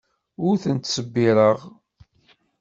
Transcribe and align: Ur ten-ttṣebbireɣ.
Ur 0.47 0.55
ten-ttṣebbireɣ. 0.63 1.57